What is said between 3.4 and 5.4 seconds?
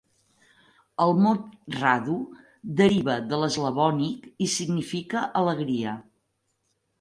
l'eslavònic i significa